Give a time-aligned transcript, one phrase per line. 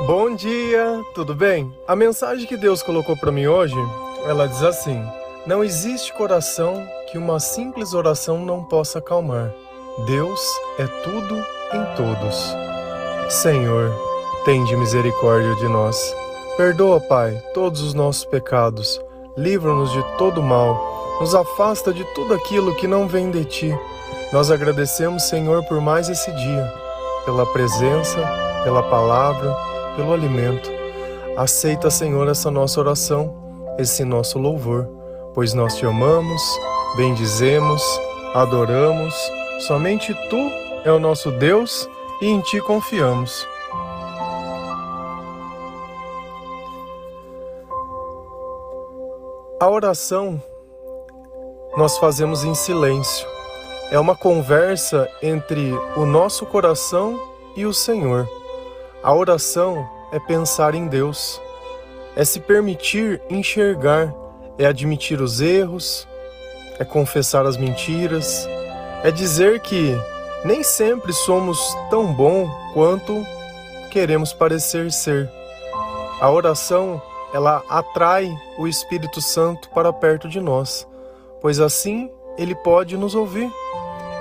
[0.00, 1.72] Bom dia, tudo bem?
[1.86, 3.76] A mensagem que Deus colocou para mim hoje,
[4.24, 5.00] ela diz assim:
[5.46, 9.52] Não existe coração que uma simples oração não possa acalmar.
[10.06, 10.40] Deus
[10.78, 11.36] é tudo
[11.74, 12.56] em todos.
[13.28, 13.94] Senhor,
[14.46, 16.16] tende misericórdia de nós.
[16.56, 19.00] Perdoa, Pai, todos os nossos pecados.
[19.36, 21.18] Livra-nos de todo mal.
[21.20, 23.78] Nos afasta de tudo aquilo que não vem de ti.
[24.32, 26.72] Nós agradecemos, Senhor, por mais esse dia,
[27.26, 28.18] pela presença,
[28.64, 30.70] pela palavra pelo alimento.
[31.36, 34.88] Aceita, Senhor, essa nossa oração, esse nosso louvor,
[35.34, 36.42] pois nós te amamos,
[36.96, 37.82] bendizemos,
[38.34, 39.14] adoramos.
[39.66, 40.50] Somente tu
[40.84, 41.88] é o nosso Deus
[42.20, 43.46] e em ti confiamos.
[49.60, 50.42] A oração
[51.76, 53.26] nós fazemos em silêncio.
[53.90, 57.18] É uma conversa entre o nosso coração
[57.56, 58.28] e o Senhor.
[59.02, 61.40] A oração é pensar em Deus,
[62.14, 64.14] é se permitir enxergar,
[64.56, 66.06] é admitir os erros,
[66.78, 68.48] é confessar as mentiras,
[69.02, 69.96] é dizer que
[70.44, 71.58] nem sempre somos
[71.90, 73.26] tão bom quanto
[73.90, 75.28] queremos parecer ser.
[76.20, 77.02] A oração,
[77.34, 80.86] ela atrai o Espírito Santo para perto de nós,
[81.40, 83.50] pois assim ele pode nos ouvir,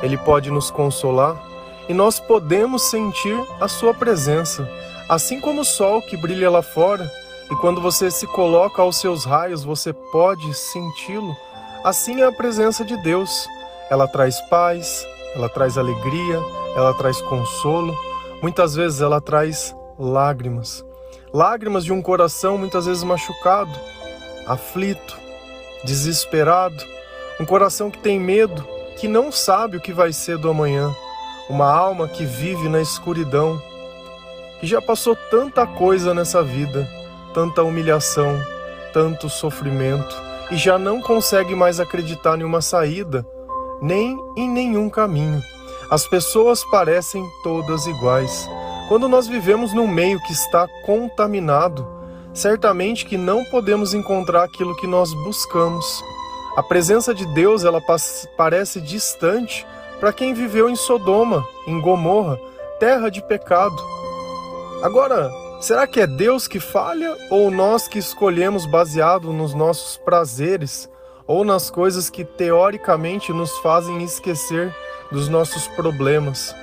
[0.02, 1.51] ele pode nos consolar,
[1.90, 4.70] e nós podemos sentir a sua presença,
[5.10, 7.12] assim como o sol que brilha lá fora,
[7.52, 11.36] e quando você se coloca aos seus raios, você pode senti-lo.
[11.84, 13.46] Assim é a presença de Deus.
[13.90, 16.40] Ela traz paz, ela traz alegria,
[16.78, 17.94] ela traz consolo.
[18.42, 20.86] Muitas vezes ela traz lágrimas.
[21.34, 23.78] Lágrimas de um coração muitas vezes machucado,
[24.48, 25.18] aflito,
[25.84, 26.82] desesperado,
[27.38, 28.66] um coração que tem medo,
[28.98, 30.96] que não sabe o que vai ser do amanhã
[31.50, 33.62] uma alma que vive na escuridão,
[34.60, 36.88] que já passou tanta coisa nessa vida,
[37.34, 38.40] tanta humilhação,
[38.94, 40.16] tanto sofrimento,
[40.52, 43.26] e já não consegue mais acreditar em uma saída,
[43.82, 45.42] nem em nenhum caminho.
[45.90, 48.50] As pessoas parecem todas iguais.
[48.88, 51.88] Quando nós vivemos num meio que está contaminado,
[52.34, 56.04] certamente que não podemos encontrar aquilo que nós buscamos.
[56.56, 57.82] A presença de Deus, ela
[58.38, 59.66] parece distante
[60.02, 62.40] para quem viveu em Sodoma, em Gomorra,
[62.80, 63.76] terra de pecado.
[64.82, 65.32] Agora,
[65.62, 70.90] será que é Deus que falha ou nós que escolhemos baseado nos nossos prazeres
[71.28, 74.76] ou nas coisas que teoricamente nos fazem esquecer
[75.12, 76.56] dos nossos problemas?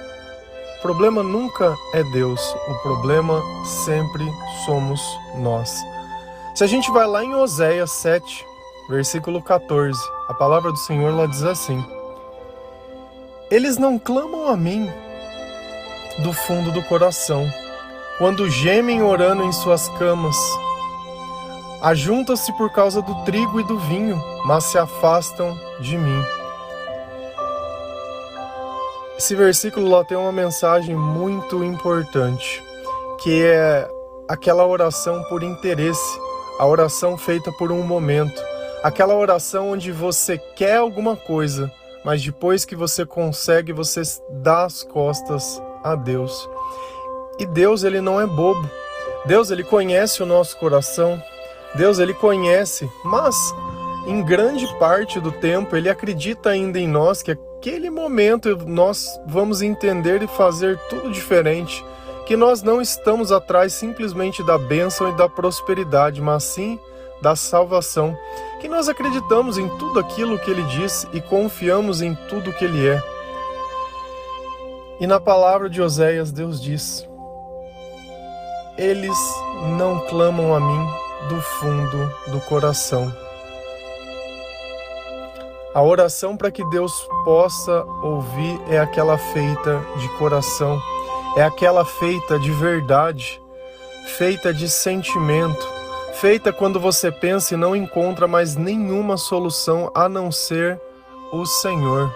[0.79, 4.25] O problema nunca é Deus, o problema sempre
[4.67, 5.01] somos
[5.37, 5.81] nós.
[6.57, 8.45] Se a gente vai lá em Oséias 7,
[8.91, 9.97] versículo 14,
[10.27, 11.98] a palavra do Senhor lá diz assim:
[13.51, 14.91] eles não clamam a mim
[16.19, 17.49] do fundo do coração,
[18.19, 20.37] quando gemem orando em suas camas.
[21.81, 26.23] Ajuntam-se por causa do trigo e do vinho, mas se afastam de mim.
[29.17, 32.63] Esse versículo lá tem uma mensagem muito importante,
[33.23, 33.89] que é
[34.29, 36.19] aquela oração por interesse,
[36.59, 38.41] a oração feita por um momento,
[38.83, 41.73] aquela oração onde você quer alguma coisa,
[42.09, 44.01] mas depois que você consegue, você
[44.41, 46.49] dá as costas a Deus.
[47.39, 48.67] E Deus, ele não é bobo.
[49.27, 51.23] Deus, ele conhece o nosso coração.
[51.75, 53.37] Deus, ele conhece, mas
[54.07, 59.61] em grande parte do tempo ele acredita ainda em nós que aquele momento nós vamos
[59.61, 61.85] entender e fazer tudo diferente,
[62.25, 66.81] que nós não estamos atrás simplesmente da bênção e da prosperidade, mas sim
[67.21, 68.17] da salvação,
[68.61, 72.87] que nós acreditamos em tudo aquilo que ele diz e confiamos em tudo que ele
[72.87, 73.03] é.
[75.01, 77.09] E na palavra de Oséias, Deus diz:
[78.77, 79.19] Eles
[79.77, 80.87] não clamam a mim
[81.29, 83.13] do fundo do coração.
[85.75, 86.93] A oração para que Deus
[87.25, 90.81] possa ouvir é aquela feita de coração,
[91.37, 93.41] é aquela feita de verdade,
[94.17, 95.78] feita de sentimento,
[96.21, 100.81] feita quando você pensa e não encontra mais nenhuma solução a não ser
[101.33, 102.13] o Senhor.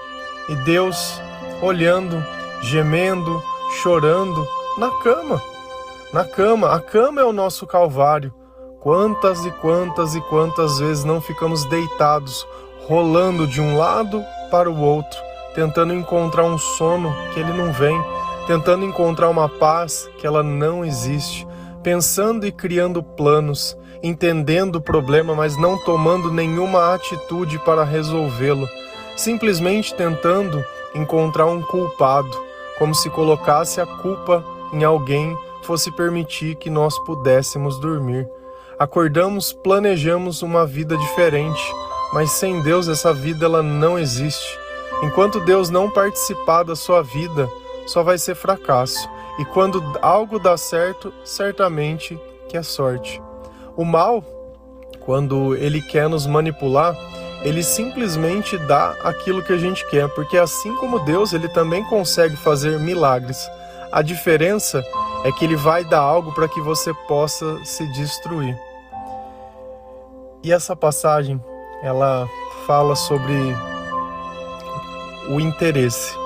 [0.48, 1.20] E Deus
[1.62, 2.22] olhando,
[2.62, 3.40] gemendo,
[3.80, 4.46] chorando
[4.76, 5.40] na cama.
[6.12, 8.34] Na cama, a cama é o nosso calvário.
[8.80, 12.44] Quantas e quantas e quantas vezes não ficamos deitados,
[12.88, 15.18] rolando de um lado para o outro,
[15.54, 18.02] tentando encontrar um sono que ele não vem,
[18.48, 21.46] tentando encontrar uma paz que ela não existe,
[21.82, 28.68] pensando e criando planos, entendendo o problema, mas não tomando nenhuma atitude para resolvê-lo,
[29.16, 30.64] simplesmente tentando
[30.94, 32.30] encontrar um culpado,
[32.78, 38.28] como se colocasse a culpa em alguém fosse permitir que nós pudéssemos dormir.
[38.78, 41.62] Acordamos, planejamos uma vida diferente,
[42.12, 44.58] mas sem Deus essa vida ela não existe.
[45.02, 47.48] Enquanto Deus não participar da sua vida,
[47.86, 49.08] só vai ser fracasso.
[49.38, 52.18] E quando algo dá certo, certamente
[52.48, 53.20] que é sorte.
[53.76, 54.22] O mal,
[55.00, 56.94] quando ele quer nos manipular,
[57.42, 62.36] ele simplesmente dá aquilo que a gente quer, porque assim como Deus, ele também consegue
[62.36, 63.50] fazer milagres.
[63.90, 64.84] A diferença
[65.24, 68.56] é que ele vai dar algo para que você possa se destruir.
[70.42, 71.42] E essa passagem,
[71.82, 72.28] ela
[72.66, 73.34] fala sobre
[75.28, 76.21] o interesse.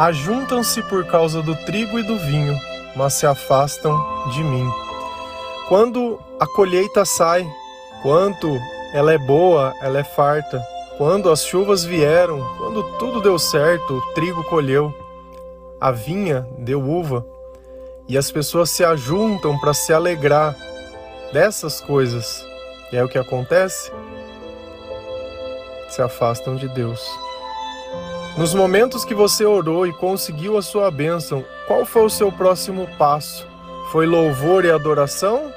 [0.00, 2.58] Ajuntam-se por causa do trigo e do vinho,
[2.96, 3.94] mas se afastam
[4.30, 4.66] de mim.
[5.68, 7.46] Quando a colheita sai,
[8.00, 8.48] quanto
[8.94, 10.58] ela é boa, ela é farta.
[10.96, 14.90] Quando as chuvas vieram, quando tudo deu certo, o trigo colheu,
[15.78, 17.22] a vinha deu uva,
[18.08, 20.56] e as pessoas se ajuntam para se alegrar
[21.30, 22.42] dessas coisas.
[22.90, 23.92] E é o que acontece?
[25.90, 27.06] Se afastam de Deus.
[28.40, 32.88] Nos momentos que você orou e conseguiu a sua bênção, qual foi o seu próximo
[32.96, 33.46] passo?
[33.92, 35.52] Foi louvor e adoração?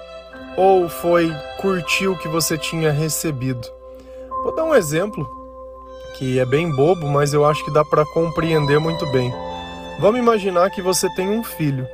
[0.57, 1.31] Ou foi
[1.61, 3.65] curtir o que você tinha recebido?
[4.43, 5.25] Vou dar um exemplo
[6.17, 9.33] que é bem bobo, mas eu acho que dá para compreender muito bem.
[9.97, 11.87] Vamos imaginar que você tem um filho.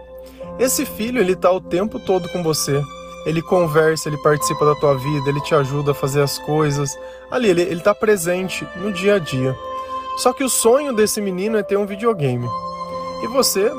[0.57, 2.81] Esse filho ele está o tempo todo com você.
[3.27, 6.97] Ele conversa, ele participa da tua vida, ele te ajuda a fazer as coisas.
[7.29, 9.55] Ali ele está presente no dia a dia.
[10.19, 12.47] Só que o sonho desse menino é ter um videogame.
[13.23, 13.71] E você,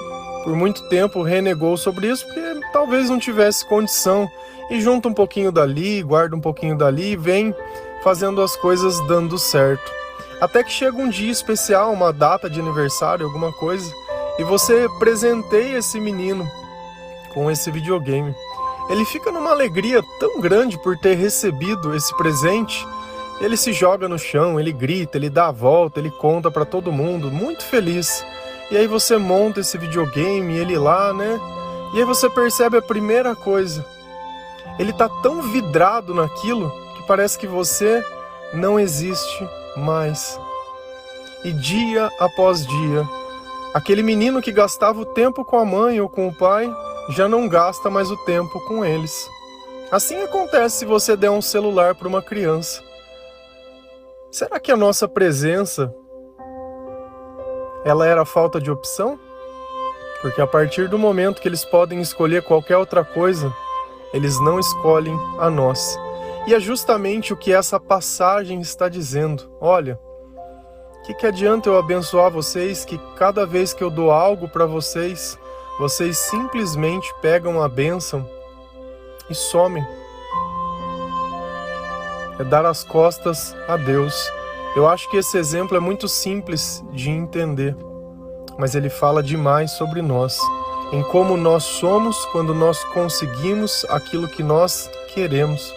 [0.43, 4.29] por muito tempo, renegou sobre isso porque talvez não tivesse condição
[4.71, 7.55] e junta um pouquinho dali, guarda um pouquinho dali e vem
[8.03, 9.93] fazendo as coisas dando certo.
[10.41, 13.93] Até que chega um dia especial, uma data de aniversário, alguma coisa,
[14.39, 16.51] e você presenteia esse menino
[17.35, 18.35] com esse videogame.
[18.89, 22.87] Ele fica numa alegria tão grande por ter recebido esse presente.
[23.41, 26.93] Ele se joga no chão, ele grita, ele dá a volta, ele conta para todo
[26.93, 28.25] mundo, muito feliz.
[28.71, 31.41] E aí você monta esse videogame, ele lá, né?
[31.95, 33.85] E aí você percebe a primeira coisa,
[34.79, 38.05] ele está tão vidrado naquilo que parece que você
[38.53, 40.39] não existe mais.
[41.43, 43.09] E dia após dia,
[43.75, 46.71] aquele menino que gastava o tempo com a mãe ou com o pai
[47.09, 49.29] já não gasta mais o tempo com eles.
[49.91, 52.90] Assim acontece se você der um celular para uma criança.
[54.31, 55.93] Será que a nossa presença
[57.85, 59.19] ela era falta de opção?
[60.23, 63.53] Porque a partir do momento que eles podem escolher qualquer outra coisa,
[64.15, 65.99] eles não escolhem a nós.
[66.47, 69.51] E é justamente o que essa passagem está dizendo.
[69.61, 69.99] Olha,
[70.99, 74.65] o que, que adianta eu abençoar vocês que cada vez que eu dou algo para
[74.65, 75.37] vocês,
[75.77, 78.25] vocês simplesmente pegam a bênção
[79.29, 79.85] e somem?
[82.41, 84.15] É dar as costas a Deus.
[84.75, 87.77] Eu acho que esse exemplo é muito simples de entender,
[88.59, 90.41] mas ele fala demais sobre nós
[90.93, 95.73] em como nós somos quando nós conseguimos aquilo que nós queremos.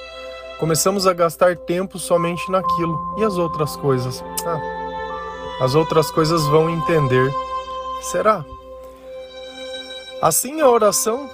[0.60, 4.24] Começamos a gastar tempo somente naquilo e as outras coisas.
[4.46, 4.60] Ah,
[5.62, 7.32] as outras coisas vão entender.
[8.02, 8.44] Será?
[10.22, 11.30] Assim a oração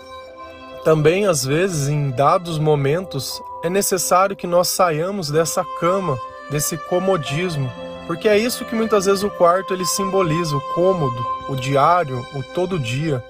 [0.84, 6.18] também às vezes em dados momentos é necessário que nós saiamos dessa cama,
[6.50, 7.72] desse comodismo,
[8.08, 12.42] porque é isso que muitas vezes o quarto ele simboliza, o cômodo, o diário, o
[12.42, 13.24] todo dia.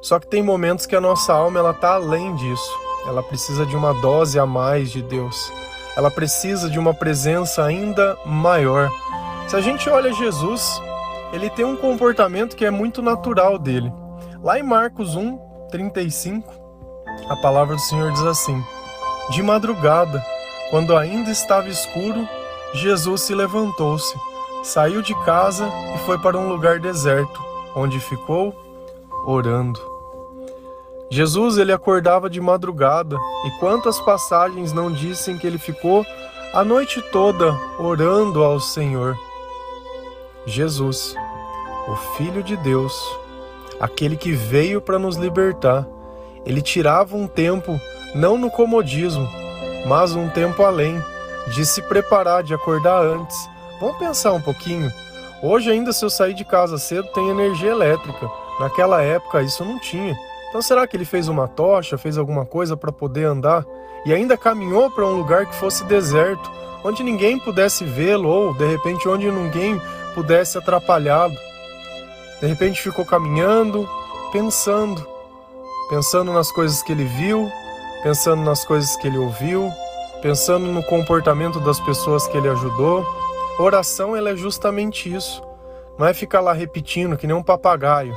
[0.00, 2.78] Só que tem momentos que a nossa alma ela tá além disso.
[3.06, 5.52] Ela precisa de uma dose a mais de Deus.
[5.96, 8.90] Ela precisa de uma presença ainda maior.
[9.46, 10.82] Se a gente olha Jesus,
[11.32, 13.92] ele tem um comportamento que é muito natural dele.
[14.42, 15.38] Lá em Marcos 1,
[15.70, 16.52] 35,
[17.28, 18.62] a palavra do Senhor diz assim:
[19.30, 20.24] De madrugada,
[20.70, 22.28] quando ainda estava escuro,
[22.74, 24.14] Jesus se levantou-se,
[24.62, 27.42] saiu de casa e foi para um lugar deserto,
[27.74, 28.54] onde ficou
[29.26, 29.80] orando.
[31.10, 33.16] Jesus ele acordava de madrugada,
[33.46, 36.04] e quantas passagens não dizem que ele ficou
[36.52, 39.16] a noite toda orando ao Senhor.
[40.46, 41.14] Jesus,
[41.88, 42.94] o Filho de Deus,
[43.80, 45.86] aquele que veio para nos libertar,
[46.44, 47.80] ele tirava um tempo
[48.14, 49.28] não no comodismo,
[49.86, 51.02] mas um tempo além,
[51.48, 53.36] de se preparar, de acordar antes.
[53.80, 54.90] Vamos pensar um pouquinho.
[55.42, 58.30] Hoje ainda se eu sair de casa cedo tem energia elétrica.
[58.60, 60.16] Naquela época isso não tinha.
[60.48, 63.64] Então será que ele fez uma tocha, fez alguma coisa para poder andar
[64.06, 66.50] e ainda caminhou para um lugar que fosse deserto,
[66.84, 69.80] onde ninguém pudesse vê-lo ou de repente onde ninguém
[70.14, 71.34] pudesse atrapalhá-lo?
[72.40, 73.88] De repente ficou caminhando,
[74.30, 75.04] pensando:
[75.88, 77.50] pensando nas coisas que ele viu,
[78.04, 79.72] pensando nas coisas que ele ouviu,
[80.20, 83.02] pensando no comportamento das pessoas que ele ajudou.
[83.58, 85.42] Oração ela é justamente isso.
[85.98, 88.14] Não é ficar lá repetindo que nem um papagaio.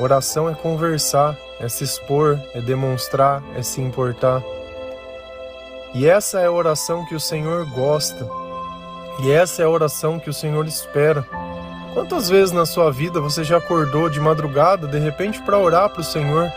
[0.00, 4.42] Oração é conversar, é se expor, é demonstrar, é se importar.
[5.94, 8.28] E essa é a oração que o Senhor gosta.
[9.22, 11.24] E essa é a oração que o Senhor espera.
[11.94, 16.00] Quantas vezes na sua vida você já acordou de madrugada, de repente, para orar para
[16.00, 16.50] o Senhor?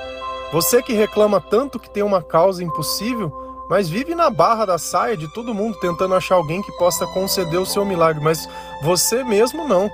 [0.51, 3.31] Você que reclama tanto que tem uma causa impossível,
[3.69, 7.57] mas vive na barra da saia de todo mundo tentando achar alguém que possa conceder
[7.57, 8.49] o seu milagre, mas
[8.83, 9.89] você mesmo não.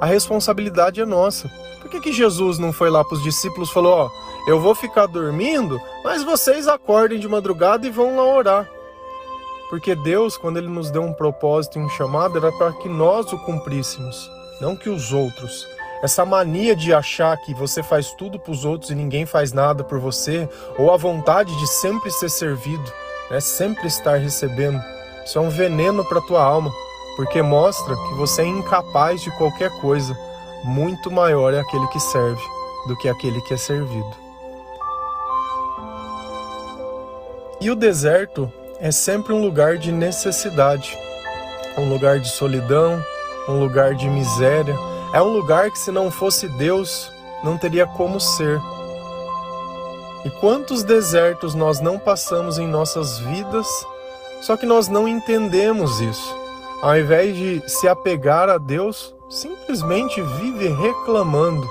[0.00, 1.50] A responsabilidade é nossa.
[1.80, 4.10] Por que, que Jesus não foi lá para os discípulos e falou: Ó,
[4.46, 8.70] eu vou ficar dormindo, mas vocês acordem de madrugada e vão lá orar?
[9.68, 13.32] Porque Deus, quando Ele nos deu um propósito e um chamado, era para que nós
[13.32, 15.66] o cumpríssemos, não que os outros.
[16.02, 19.82] Essa mania de achar que você faz tudo para os outros e ninguém faz nada
[19.82, 22.92] por você, ou a vontade de sempre ser servido,
[23.30, 23.40] né?
[23.40, 24.80] sempre estar recebendo,
[25.24, 26.72] isso é um veneno para tua alma,
[27.16, 30.16] porque mostra que você é incapaz de qualquer coisa.
[30.64, 32.42] Muito maior é aquele que serve
[32.86, 34.16] do que aquele que é servido.
[37.60, 38.50] E o deserto
[38.80, 40.96] é sempre um lugar de necessidade,
[41.76, 43.04] um lugar de solidão,
[43.48, 44.76] um lugar de miséria
[45.12, 47.10] é um lugar que, se não fosse Deus,
[47.42, 48.60] não teria como ser.
[50.24, 53.66] E quantos desertos nós não passamos em nossas vidas,
[54.40, 56.36] só que nós não entendemos isso.
[56.82, 61.66] Ao invés de se apegar a Deus, simplesmente vive reclamando.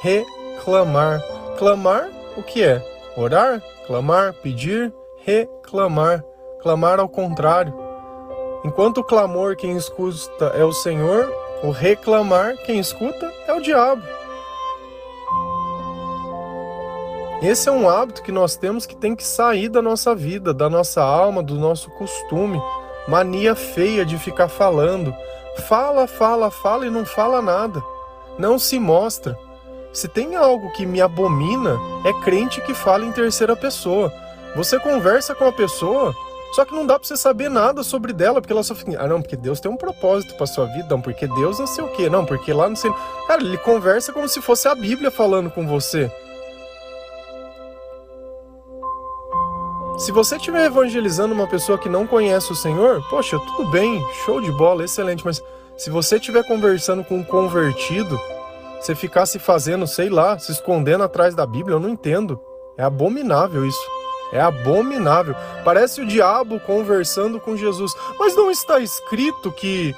[0.00, 1.22] Reclamar.
[1.58, 2.82] Clamar o que é?
[3.16, 4.92] Orar, clamar, pedir,
[5.24, 6.24] reclamar.
[6.62, 7.74] Clamar ao contrário.
[8.64, 14.02] Enquanto o clamor quem escuta é o Senhor, o reclamar, quem escuta, é o diabo.
[17.42, 20.70] Esse é um hábito que nós temos que tem que sair da nossa vida, da
[20.70, 22.62] nossa alma, do nosso costume.
[23.08, 25.12] Mania feia de ficar falando.
[25.66, 27.82] Fala, fala, fala e não fala nada.
[28.38, 29.36] Não se mostra.
[29.92, 34.12] Se tem algo que me abomina, é crente que fala em terceira pessoa.
[34.54, 36.14] Você conversa com a pessoa,
[36.52, 39.02] só que não dá pra você saber nada sobre dela, porque ela só fica.
[39.02, 40.86] Ah, não, porque Deus tem um propósito pra sua vida.
[40.90, 42.10] Não, porque Deus não sei o quê.
[42.10, 42.92] Não, porque lá não sei.
[43.26, 46.12] Cara, ele conversa como se fosse a Bíblia falando com você.
[49.96, 54.38] Se você estiver evangelizando uma pessoa que não conhece o Senhor, poxa, tudo bem, show
[54.40, 55.24] de bola, excelente.
[55.24, 55.42] Mas
[55.78, 58.20] se você estiver conversando com um convertido,
[58.78, 62.38] você ficar se fazendo, sei lá, se escondendo atrás da Bíblia, eu não entendo.
[62.76, 64.01] É abominável isso.
[64.32, 65.36] É abominável.
[65.62, 67.92] Parece o diabo conversando com Jesus.
[68.18, 69.94] Mas não está escrito que.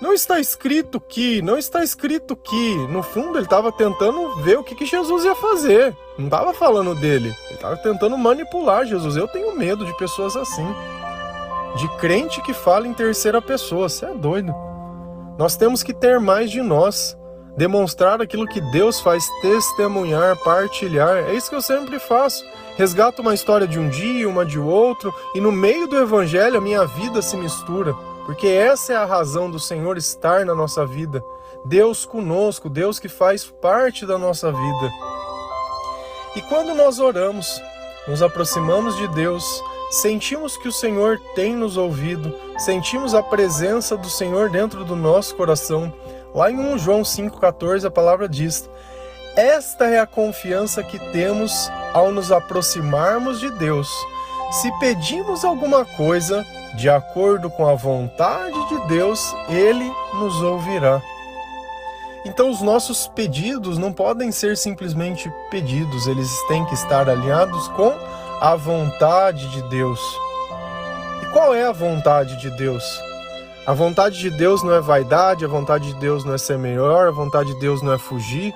[0.00, 1.40] Não está escrito que.
[1.40, 2.74] Não está escrito que.
[2.88, 5.96] No fundo, ele estava tentando ver o que, que Jesus ia fazer.
[6.18, 7.32] Não estava falando dele.
[7.46, 9.16] Ele estava tentando manipular Jesus.
[9.16, 10.66] Eu tenho medo de pessoas assim.
[11.76, 13.88] De crente que fala em terceira pessoa.
[13.88, 14.52] Você é doido.
[15.38, 17.16] Nós temos que ter mais de nós
[17.56, 21.18] demonstrar aquilo que Deus faz, testemunhar, partilhar.
[21.18, 22.44] É isso que eu sempre faço
[22.76, 26.60] resgato uma história de um dia, uma de outro, e no meio do evangelho a
[26.60, 27.94] minha vida se mistura,
[28.26, 31.22] porque essa é a razão do Senhor estar na nossa vida.
[31.64, 34.92] Deus conosco, Deus que faz parte da nossa vida.
[36.36, 37.62] E quando nós oramos,
[38.08, 44.10] nos aproximamos de Deus, sentimos que o Senhor tem nos ouvido, sentimos a presença do
[44.10, 45.92] Senhor dentro do nosso coração.
[46.34, 48.68] Lá em 1 João 5,14 a palavra diz:
[49.36, 53.88] esta é a confiança que temos ao nos aproximarmos de Deus.
[54.52, 56.44] Se pedimos alguma coisa
[56.76, 61.02] de acordo com a vontade de Deus, Ele nos ouvirá.
[62.24, 67.92] Então, os nossos pedidos não podem ser simplesmente pedidos, eles têm que estar alinhados com
[68.40, 70.00] a vontade de Deus.
[71.22, 72.84] E qual é a vontade de Deus?
[73.66, 77.08] A vontade de Deus não é vaidade, a vontade de Deus não é ser melhor,
[77.08, 78.54] a vontade de Deus não é fugir,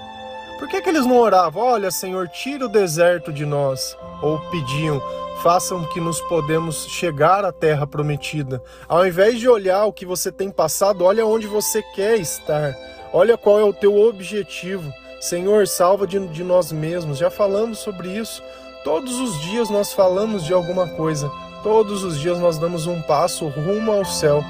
[0.59, 1.63] por que, que eles não oravam?
[1.63, 3.97] Olha, Senhor, tira o deserto de nós.
[4.21, 5.01] Ou pediam,
[5.43, 8.61] façam que nos podemos chegar à terra prometida.
[8.89, 12.77] Ao invés de olhar o que você tem passado, olha onde você quer estar.
[13.13, 14.93] Olha qual é o teu objetivo.
[15.21, 17.19] Senhor, salva de, de nós mesmos.
[17.19, 18.43] Já falamos sobre isso.
[18.83, 21.31] Todos os dias nós falamos de alguma coisa.
[21.63, 24.45] Todos os dias nós damos um passo rumo ao céu.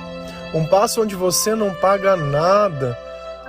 [0.54, 2.98] Um passo onde você não paga nada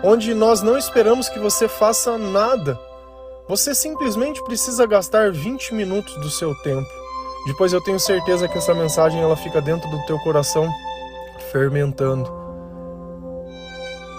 [0.04, 2.80] onde nós não esperamos que você faça nada.
[3.48, 6.88] Você simplesmente precisa gastar 20 minutos do seu tempo.
[7.48, 10.70] Depois eu tenho certeza que essa mensagem ela fica dentro do teu coração
[11.52, 12.32] fermentando.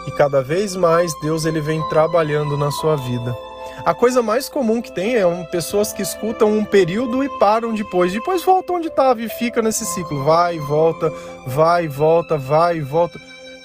[0.07, 3.37] E cada vez mais Deus ele vem trabalhando na sua vida.
[3.85, 8.13] A coisa mais comum que tem é pessoas que escutam um período e param depois.
[8.13, 10.25] Depois voltam onde estava e fica nesse ciclo.
[10.25, 11.13] Vai volta,
[11.47, 13.21] vai volta, vai volta.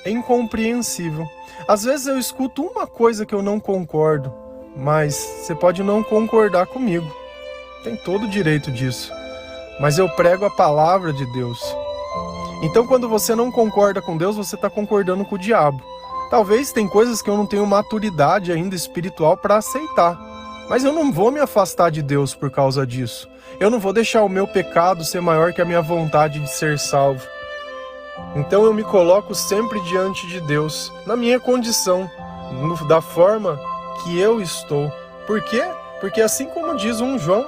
[0.05, 1.27] É incompreensível.
[1.67, 4.31] Às vezes eu escuto uma coisa que eu não concordo,
[4.77, 7.11] mas você pode não concordar comigo.
[7.83, 9.11] Tem todo o direito disso.
[9.79, 11.59] Mas eu prego a palavra de Deus.
[12.61, 15.83] Então, quando você não concorda com Deus, você está concordando com o diabo.
[16.29, 20.17] Talvez tem coisas que eu não tenho maturidade ainda espiritual para aceitar.
[20.69, 23.27] Mas eu não vou me afastar de Deus por causa disso.
[23.59, 26.77] Eu não vou deixar o meu pecado ser maior que a minha vontade de ser
[26.77, 27.21] salvo.
[28.35, 32.09] Então eu me coloco sempre diante de Deus, na minha condição,
[32.51, 33.59] no, da forma
[34.03, 34.91] que eu estou.
[35.25, 35.63] Por quê?
[35.99, 37.45] Porque assim como diz um João,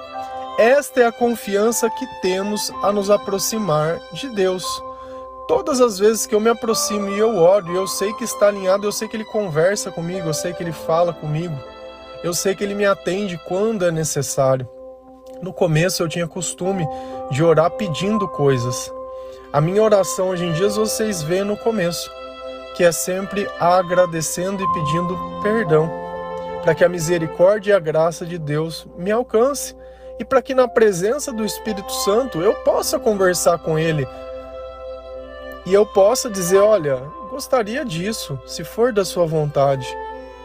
[0.57, 4.65] esta é a confiança que temos a nos aproximar de Deus.
[5.47, 8.85] Todas as vezes que eu me aproximo e eu oro, eu sei que está alinhado,
[8.85, 11.55] eu sei que ele conversa comigo, eu sei que ele fala comigo,
[12.23, 14.67] eu sei que ele me atende quando é necessário.
[15.41, 16.87] No começo eu tinha costume
[17.29, 18.91] de orar pedindo coisas.
[19.51, 22.11] A minha oração hoje em dia vocês veem no começo,
[22.75, 25.89] que é sempre agradecendo e pedindo perdão,
[26.63, 29.75] para que a misericórdia e a graça de Deus me alcance
[30.19, 34.05] e para que na presença do Espírito Santo eu possa conversar com ele
[35.67, 36.95] e eu possa dizer: olha,
[37.29, 39.87] gostaria disso, se for da sua vontade.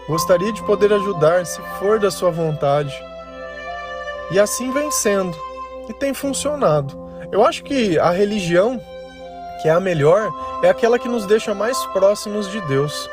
[0.08, 2.92] Gostaria de poder ajudar, se for da sua vontade.
[4.32, 5.36] E assim vem sendo.
[5.88, 7.00] E tem funcionado.
[7.30, 8.80] Eu acho que a religião,
[9.62, 10.30] que é a melhor,
[10.62, 13.08] é aquela que nos deixa mais próximos de Deus.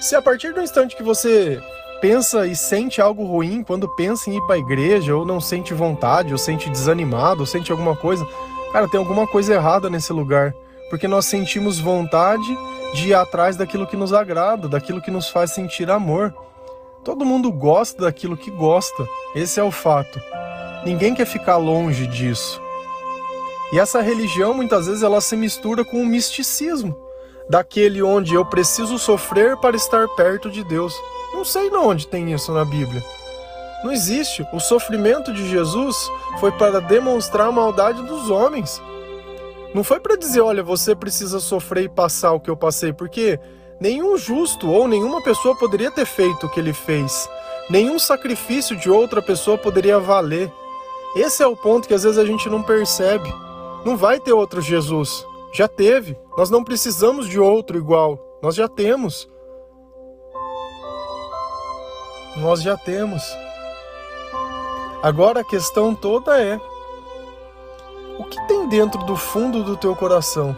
[0.00, 1.60] Se a partir do instante que você
[2.00, 5.74] pensa e sente algo ruim quando pensa em ir para a igreja, ou não sente
[5.74, 8.26] vontade, ou sente desanimado, ou sente alguma coisa,
[8.72, 10.54] cara, tem alguma coisa errada nesse lugar
[10.88, 12.56] porque nós sentimos vontade
[12.94, 16.34] de ir atrás daquilo que nos agrada, daquilo que nos faz sentir amor.
[17.04, 20.20] Todo mundo gosta daquilo que gosta, esse é o fato.
[20.84, 22.60] Ninguém quer ficar longe disso.
[23.72, 26.96] E essa religião muitas vezes ela se mistura com o misticismo,
[27.48, 30.94] daquele onde eu preciso sofrer para estar perto de Deus.
[31.34, 33.02] Não sei de onde tem isso na Bíblia.
[33.84, 34.46] Não existe.
[34.52, 35.96] O sofrimento de Jesus
[36.40, 38.80] foi para demonstrar a maldade dos homens.
[39.74, 43.38] Não foi para dizer, olha, você precisa sofrer e passar o que eu passei, porque
[43.80, 47.28] nenhum justo ou nenhuma pessoa poderia ter feito o que ele fez.
[47.68, 50.50] Nenhum sacrifício de outra pessoa poderia valer.
[51.14, 53.32] Esse é o ponto que às vezes a gente não percebe.
[53.86, 55.24] Não vai ter outro Jesus.
[55.52, 56.18] Já teve.
[56.36, 58.18] Nós não precisamos de outro igual.
[58.42, 59.28] Nós já temos.
[62.36, 63.22] Nós já temos.
[65.04, 66.60] Agora a questão toda é:
[68.18, 70.56] o que tem dentro do fundo do teu coração?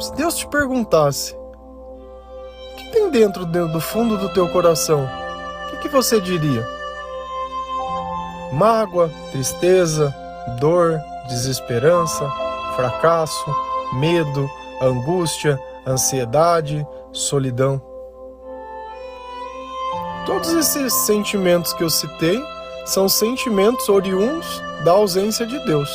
[0.00, 5.06] Se Deus te perguntasse, o que tem dentro do fundo do teu coração?
[5.66, 6.66] O que, que você diria?
[8.50, 10.14] Mágoa, tristeza,
[10.58, 12.28] dor, desesperança,
[12.76, 13.54] fracasso,
[13.94, 14.48] medo,
[14.80, 17.80] angústia, ansiedade, solidão.
[20.26, 22.42] Todos esses sentimentos que eu citei
[22.86, 25.88] são sentimentos oriundos da ausência de Deus.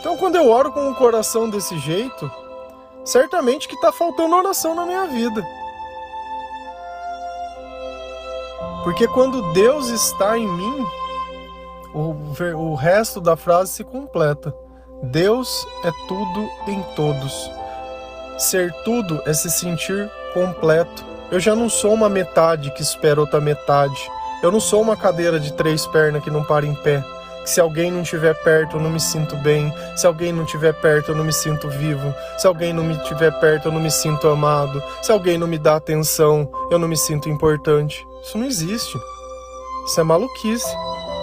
[0.00, 2.30] Então, quando eu oro com o coração desse jeito,
[3.04, 5.44] certamente que está faltando oração na minha vida.
[8.84, 10.86] Porque quando Deus está em mim,
[11.94, 12.14] o,
[12.54, 14.54] o resto da frase se completa.
[15.02, 17.50] Deus é tudo em todos.
[18.36, 21.04] Ser tudo é se sentir completo.
[21.30, 24.10] Eu já não sou uma metade que espera outra metade.
[24.42, 27.04] Eu não sou uma cadeira de três pernas que não para em pé.
[27.42, 29.72] Que se alguém não estiver perto, eu não me sinto bem.
[29.96, 32.14] Se alguém não estiver perto, eu não me sinto vivo.
[32.38, 34.82] Se alguém não me estiver perto, eu não me sinto amado.
[35.02, 38.06] Se alguém não me dá atenção, eu não me sinto importante.
[38.22, 38.98] Isso não existe.
[39.86, 40.76] Isso é maluquice.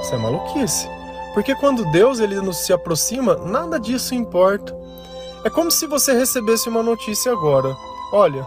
[0.06, 0.88] Isso é maluquice.
[1.34, 4.76] Porque quando Deus ele nos se aproxima, nada disso importa.
[5.44, 7.76] É como se você recebesse uma notícia agora.
[8.14, 8.46] Olha,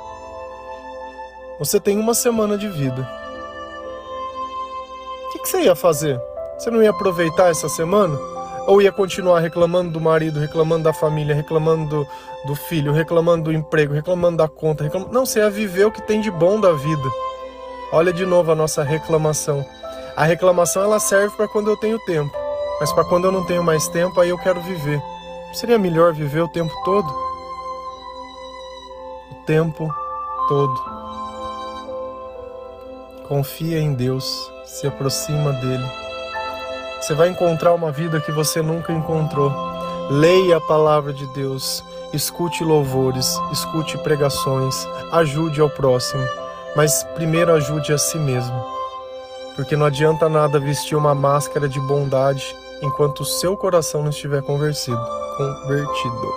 [1.59, 3.19] você tem uma semana de vida
[5.49, 6.21] que você ia fazer?
[6.59, 8.19] Você não ia aproveitar essa semana?
[8.67, 12.07] Ou ia continuar reclamando do marido, reclamando da família, reclamando do,
[12.45, 14.85] do filho, reclamando do emprego, reclamando da conta?
[14.85, 15.11] Reclamando...
[15.11, 17.09] Não, você ia viver o que tem de bom da vida.
[17.91, 19.65] Olha de novo a nossa reclamação.
[20.19, 22.37] A reclamação ela serve para quando eu tenho tempo,
[22.81, 25.01] mas para quando eu não tenho mais tempo, aí eu quero viver.
[25.53, 27.09] Seria melhor viver o tempo todo?
[29.31, 29.89] O tempo
[30.49, 30.75] todo.
[33.29, 35.87] Confia em Deus se aproxima dele.
[37.01, 39.53] Você vai encontrar uma vida que você nunca encontrou.
[40.11, 46.27] Leia a palavra de Deus, escute louvores, escute pregações, ajude ao próximo,
[46.75, 48.78] mas primeiro ajude a si mesmo.
[49.59, 54.41] Porque não adianta nada vestir uma máscara de bondade enquanto o seu coração não estiver
[54.41, 54.97] convertido.
[55.37, 56.33] convertido.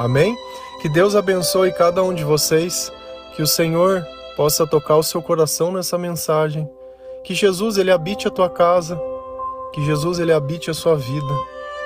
[0.00, 0.34] Amém?
[0.80, 2.90] Que Deus abençoe cada um de vocês,
[3.36, 4.02] que o Senhor
[4.34, 6.66] possa tocar o seu coração nessa mensagem,
[7.22, 8.98] que Jesus ele habite a tua casa,
[9.74, 11.34] que Jesus ele habite a sua vida,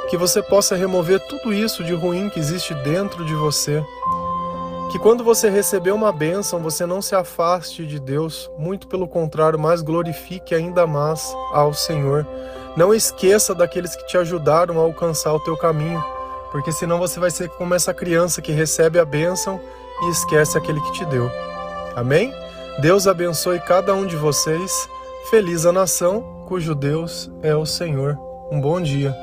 [0.08, 3.84] que você possa remover tudo isso de ruim que existe dentro de você
[4.90, 9.58] que quando você receber uma bênção, você não se afaste de Deus, muito pelo contrário,
[9.58, 12.26] mas glorifique ainda mais ao Senhor.
[12.76, 16.02] Não esqueça daqueles que te ajudaram a alcançar o teu caminho,
[16.50, 19.60] porque senão você vai ser como essa criança que recebe a bênção
[20.02, 21.30] e esquece aquele que te deu.
[21.94, 22.32] Amém?
[22.80, 24.88] Deus abençoe cada um de vocês.
[25.28, 28.16] Feliz a nação cujo Deus é o Senhor.
[28.50, 29.14] Um bom dia.